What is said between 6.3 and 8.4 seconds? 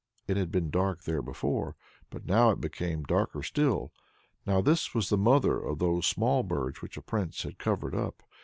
birds which the Prince had covered up.